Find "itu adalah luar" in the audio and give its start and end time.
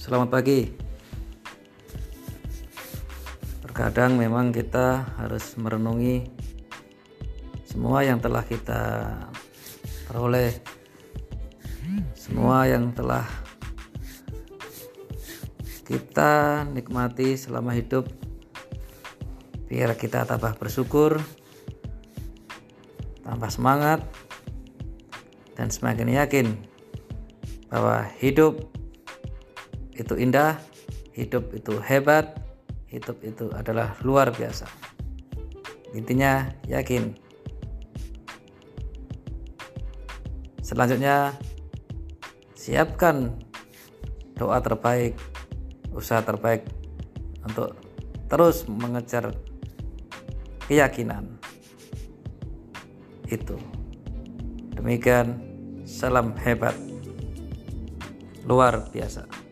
33.20-34.32